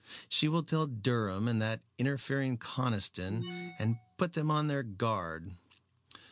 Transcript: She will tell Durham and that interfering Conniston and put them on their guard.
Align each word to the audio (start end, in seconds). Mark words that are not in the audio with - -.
She 0.27 0.47
will 0.47 0.63
tell 0.63 0.87
Durham 0.87 1.47
and 1.47 1.61
that 1.61 1.83
interfering 1.99 2.57
Conniston 2.57 3.75
and 3.77 3.97
put 4.17 4.33
them 4.33 4.49
on 4.49 4.65
their 4.65 4.81
guard. 4.81 5.51